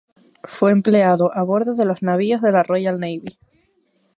Fue 0.45 0.71
empleado 0.71 1.29
a 1.31 1.43
bordo 1.43 1.75
de 1.75 1.85
los 1.85 2.01
navíos 2.01 2.41
de 2.41 2.51
la 2.51 2.63
Royal 2.63 2.99
Navy. 2.99 3.37